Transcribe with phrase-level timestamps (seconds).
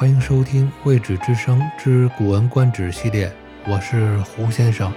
[0.00, 3.30] 欢迎收听《未止之声之古文观止》系列，
[3.66, 4.90] 我是胡先生。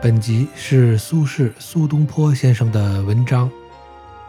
[0.00, 3.50] 本集是苏轼苏东坡先生的文章，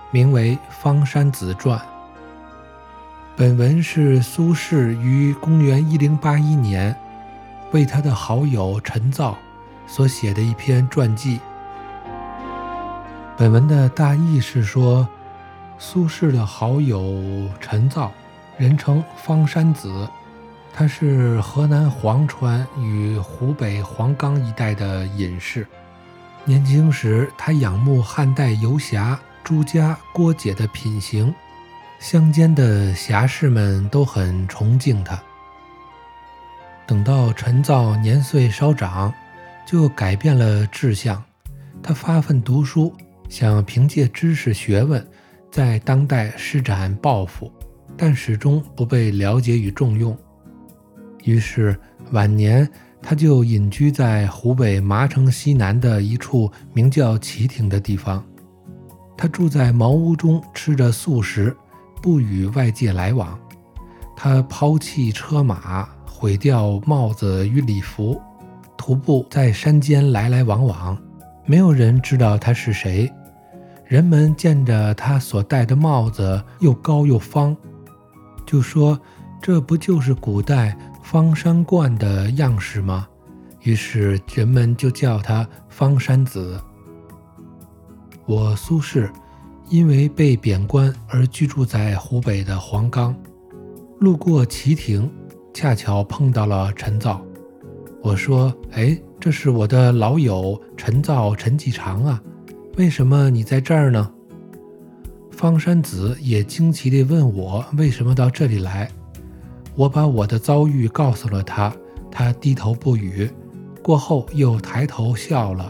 [0.09, 1.77] 名为《方山子传》。
[3.35, 6.95] 本文是苏轼于公元一零八一年
[7.73, 9.37] 为他的好友陈造
[9.85, 11.39] 所写的一篇传记。
[13.37, 15.07] 本文的大意是说。
[15.81, 18.11] 苏轼的好友陈造，
[18.57, 20.07] 人称方山子，
[20.73, 25.65] 他是河南潢川与湖北黄冈一带的隐士。
[26.43, 31.33] 年轻时，他仰慕汉代游侠朱家、郭解的品行，
[31.97, 35.17] 乡间的侠士们都很崇敬他。
[36.85, 39.13] 等到陈造年岁稍长，
[39.65, 41.23] 就改变了志向，
[41.81, 42.93] 他发奋读书，
[43.29, 45.07] 想凭借知识学问。
[45.51, 47.51] 在当代施展抱负，
[47.97, 50.17] 但始终不被了解与重用。
[51.23, 51.77] 于是
[52.11, 52.69] 晚年，
[53.01, 58.23] 他就隐居在湖北麻城西南的一处名叫旗亭的地方。
[59.17, 61.55] 他住在茅屋中，吃着素食，
[62.01, 63.37] 不与外界来往。
[64.15, 68.21] 他抛弃车马，毁掉帽子与礼服，
[68.77, 70.97] 徒步在山间来来往往，
[71.45, 73.11] 没有人知道他是谁。
[73.89, 77.57] 人们见着他所戴的帽子又高又方，
[78.45, 78.99] 就说
[79.41, 83.07] ：“这不就是古代方山观的样式吗？”
[83.63, 86.61] 于是人们就叫他方山子。
[88.27, 89.09] 我苏轼
[89.69, 93.15] 因为被贬官而居住在湖北的黄冈，
[93.99, 95.09] 路过岐亭，
[95.51, 97.19] 恰巧碰到了陈造。
[98.03, 102.21] 我说：“哎，这是我的老友陈造，陈继常啊。”
[102.79, 104.09] 为什么你在这儿呢？
[105.31, 108.89] 方山子也惊奇地问我为什么到这里来。
[109.75, 111.75] 我把我的遭遇告诉了他，
[112.09, 113.29] 他低头不语。
[113.83, 115.69] 过后又抬头笑了。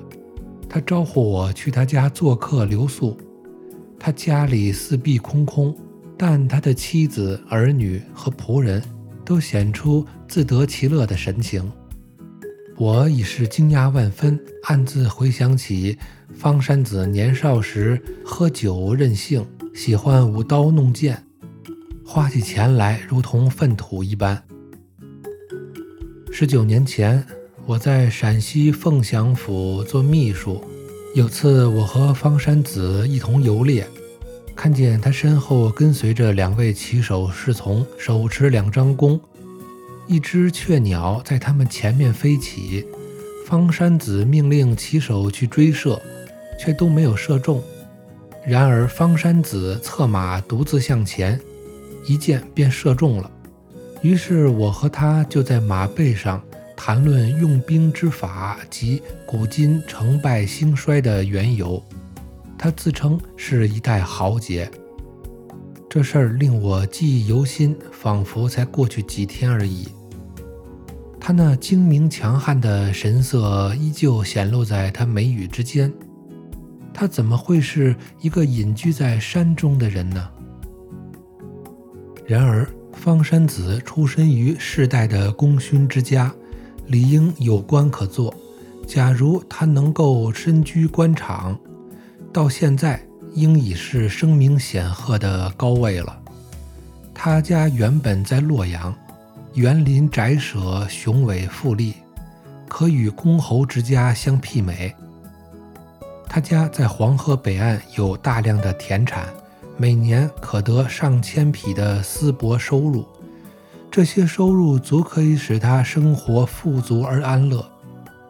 [0.69, 3.17] 他招呼我去他家做客留宿。
[3.97, 5.75] 他家里四壁空空，
[6.15, 8.83] 但他的妻子、儿女和仆人
[9.25, 11.71] 都显出自得其乐的神情。
[12.79, 15.97] 我已是惊讶万分，暗自回想起。
[16.33, 19.45] 方山子年少时喝酒任性，
[19.75, 21.21] 喜欢舞刀弄剑，
[22.05, 24.41] 花起钱来如同粪土一般。
[26.31, 27.21] 十九年前，
[27.65, 30.63] 我在陕西凤翔府做秘书，
[31.15, 33.85] 有次我和方山子一同游猎，
[34.55, 39.19] 看见他身后跟随着两位骑手侍从，手持两张弓，
[40.09, 42.85] 一只雀鸟在他们前面飞起，
[43.45, 46.01] 方山子命令骑手去追射。
[46.59, 47.63] 却都没有射中。
[48.45, 51.39] 然而方山子策马独自向前，
[52.05, 53.31] 一箭便射中了。
[54.01, 56.43] 于是我和他就在马背上
[56.75, 61.81] 谈论用兵之法及古今成败兴衰的缘由。
[62.57, 64.69] 他自称是一代豪杰。
[65.89, 69.87] 这事儿令我记忆犹新，仿佛才过去几天而已。
[71.29, 75.93] 他那精明强悍的神色依旧显露在他眉宇之间。
[76.91, 80.27] 他怎么会是一个隐居在山中的人呢？
[82.25, 86.33] 然而，方山子出身于世代的功勋之家，
[86.87, 88.33] 理应有官可做。
[88.87, 91.55] 假如他能够身居官场，
[92.33, 92.99] 到现在
[93.35, 96.19] 应已是声名显赫的高位了。
[97.13, 98.95] 他家原本在洛阳，
[99.59, 101.93] 园林宅舍雄伟富丽，
[102.69, 104.95] 可与公侯之家相媲美。
[106.29, 109.27] 他家在黄河北岸有大量的田产，
[109.75, 113.05] 每年可得上千匹的丝帛收入，
[113.91, 117.69] 这些收入足可以使他生活富足而安乐。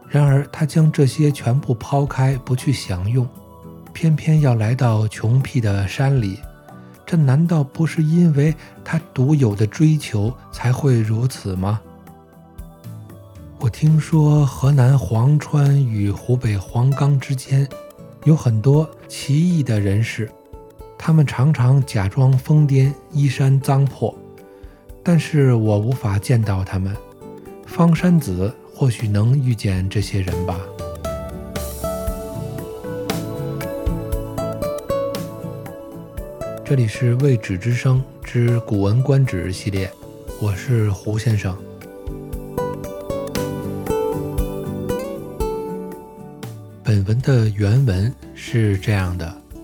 [0.07, 3.29] 然而，他将这些全部抛开，不去享用，
[3.93, 6.39] 偏偏要来到穷僻的山里，
[7.09, 8.53] 这难道不是因为
[8.85, 11.81] 他独有的追求才会如此吗？
[13.57, 17.67] 我听说河南潢川与湖北黄冈之间。
[18.25, 20.29] 有很多奇异的人士，
[20.99, 24.15] 他们常常假装疯癫、衣衫脏破，
[25.01, 26.95] 但是我无法见到他们。
[27.65, 30.59] 方山子或许能遇见这些人吧。
[36.69, 39.91] 这里是未止之声之《古文观止》系列，
[40.39, 41.57] 我是胡先生。
[46.83, 49.25] 本文的原文是这样的：《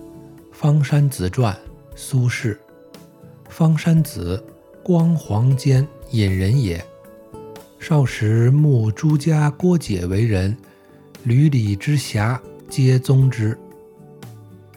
[0.51, 1.53] 方山子传》，
[1.95, 2.57] 苏轼。
[3.49, 4.43] 方山子，
[4.81, 6.83] 光黄间隐人也。
[7.77, 10.57] 少时慕朱家郭解为人，
[11.23, 13.55] 闾里之侠皆宗之。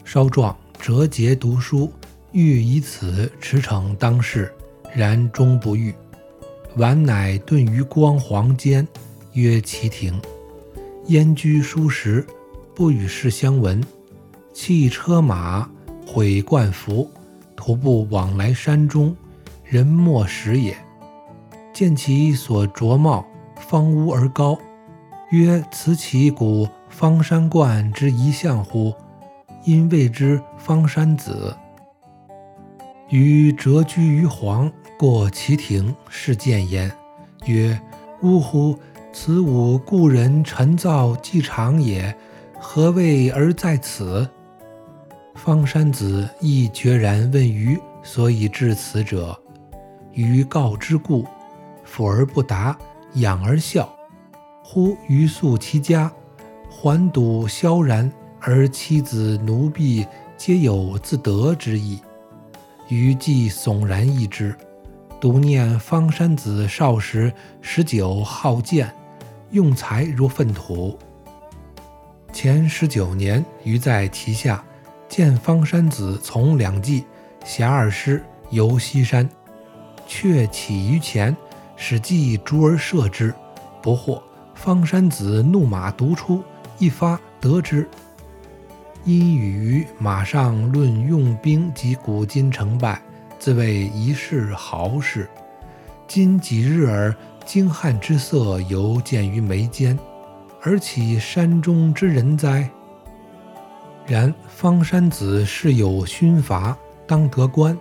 [0.05, 1.91] 稍壮折节读书，
[2.31, 4.53] 欲以此驰骋当世，
[4.93, 5.93] 然终不遇。
[6.75, 8.87] 晚乃遁于光黄间，
[9.33, 10.21] 曰其庭。
[11.07, 12.25] 焉居书时，
[12.75, 13.83] 不与世相闻。
[14.53, 15.67] 弃车马，
[16.05, 17.09] 毁冠服，
[17.55, 19.15] 徒步往来山中，
[19.63, 20.77] 人莫识也。
[21.73, 24.55] 见其所着帽，方乌而高，
[25.31, 28.93] 曰：“此其古方山观之一象乎？”
[29.65, 31.55] 因谓之方山子。
[33.09, 36.91] 于谪居于黄，过其庭，是见焉，
[37.45, 37.79] 曰
[38.21, 38.77] ：“呜呼！
[39.11, 42.15] 此吾故人陈造既长也，
[42.59, 44.29] 何谓而在此？”
[45.33, 49.35] 方山子亦决然问余所以至此者。
[50.13, 51.25] 余告之故，
[51.85, 52.77] 抚而不答，
[53.15, 53.91] 仰而笑。
[54.63, 56.11] 忽余宿其家，
[56.69, 58.11] 环堵萧然。
[58.41, 60.07] 而妻子奴婢
[60.37, 61.99] 皆有自得之意，
[62.89, 64.55] 余既悚然异之，
[65.21, 67.31] 独念方山子少时
[67.61, 68.91] 十九好剑，
[69.51, 70.97] 用才如粪土。
[72.33, 74.63] 前十九年，余在其下
[75.07, 77.05] 见方山子从两骑，
[77.45, 79.29] 挟二师游西山，
[80.07, 81.35] 却起于前，
[81.75, 83.31] 使计逐而射之，
[83.83, 84.21] 不获。
[84.55, 86.43] 方山子怒马独出，
[86.79, 87.87] 一发得之。
[89.05, 93.01] 因与于马上论用兵及古今成败，
[93.39, 95.27] 自谓一世豪士。
[96.07, 97.15] 今几日而
[97.45, 99.97] 精悍之色犹见于眉间，
[100.61, 102.69] 而岂山中之人哉？
[104.05, 107.77] 然方山子是有勋罚，当得官，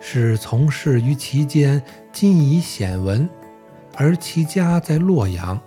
[0.00, 1.82] 是从事于其间，
[2.12, 3.28] 今已显闻。
[3.96, 5.60] 而其家在洛阳，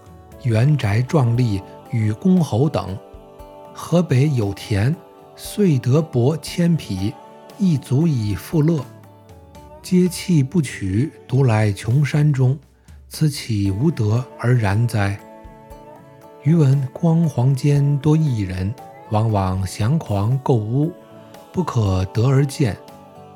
[0.44, 1.62] 园宅壮丽，
[1.92, 2.98] 与公侯等。
[3.80, 4.94] 河北有田，
[5.36, 7.14] 遂得帛千匹，
[7.60, 8.84] 亦足以富乐。
[9.84, 12.58] 皆弃不取，独来穷山中，
[13.08, 15.18] 此岂无德而然哉？
[16.42, 18.74] 余闻光黄间多异人，
[19.12, 20.92] 往往降狂构屋，
[21.54, 22.76] 不可得而见。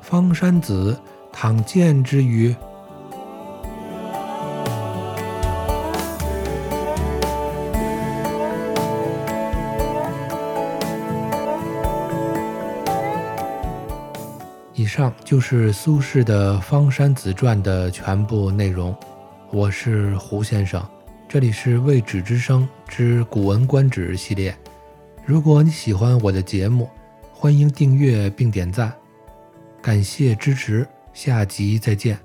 [0.00, 1.00] 方山子
[1.32, 2.52] 倘见之于？
[14.92, 18.94] 上就是苏轼的《方山子传》的全部内容。
[19.50, 20.86] 我是胡先生，
[21.26, 24.54] 这里是《未止之声》之《古文观止》系列。
[25.24, 26.90] 如果你喜欢我的节目，
[27.32, 28.92] 欢迎订阅并点赞，
[29.80, 32.18] 感谢支持，下集再见。